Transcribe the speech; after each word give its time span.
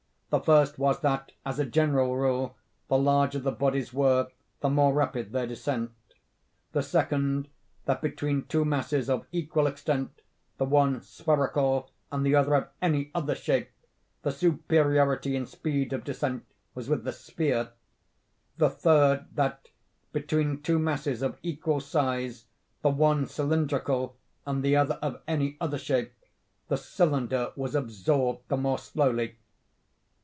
The 0.31 0.39
first 0.39 0.79
was, 0.79 1.01
that, 1.01 1.33
as 1.45 1.59
a 1.59 1.65
general 1.65 2.15
rule, 2.15 2.55
the 2.87 2.97
larger 2.97 3.37
the 3.37 3.51
bodies 3.51 3.91
were, 3.93 4.29
the 4.61 4.69
more 4.69 4.93
rapid 4.93 5.33
their 5.33 5.45
descent—the 5.45 6.81
second, 6.81 7.49
that, 7.83 8.01
between 8.01 8.45
two 8.45 8.63
masses 8.63 9.09
of 9.09 9.27
equal 9.33 9.67
extent, 9.67 10.21
the 10.57 10.63
one 10.63 11.01
spherical, 11.01 11.91
and 12.13 12.25
the 12.25 12.33
other 12.33 12.55
of 12.55 12.69
any 12.81 13.11
other 13.13 13.35
shape, 13.35 13.71
the 14.21 14.31
superiority 14.31 15.35
in 15.35 15.45
speed 15.45 15.91
of 15.91 16.05
descent 16.05 16.45
was 16.75 16.87
with 16.87 17.03
the 17.03 17.11
sphere—the 17.11 18.69
third, 18.69 19.25
that, 19.33 19.67
between 20.13 20.61
two 20.61 20.79
masses 20.79 21.21
of 21.21 21.37
equal 21.43 21.81
size, 21.81 22.45
the 22.83 22.89
one 22.89 23.27
cylindrical, 23.27 24.15
and 24.45 24.63
the 24.63 24.77
other 24.77 24.95
of 25.01 25.19
any 25.27 25.57
other 25.59 25.77
shape, 25.77 26.13
the 26.69 26.77
cylinder 26.77 27.51
was 27.57 27.75
absorbed 27.75 28.47
the 28.47 28.55
more 28.55 28.79
slowly. 28.79 29.35